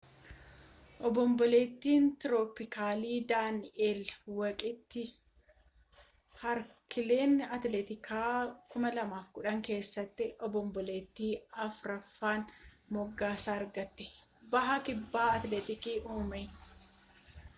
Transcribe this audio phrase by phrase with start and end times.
[1.07, 3.99] obomboleettiin tiroopikaalii daani'eel
[4.37, 5.03] waqtii
[6.45, 11.31] haarikeenii atilaantikii 2010 keessatti obomboleettii
[11.67, 12.47] afraffaan
[12.97, 14.09] moggaasa argate
[14.55, 16.43] baha garba atilaantikiitti uumame